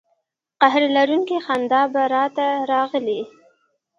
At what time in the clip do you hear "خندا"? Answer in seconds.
1.45-1.81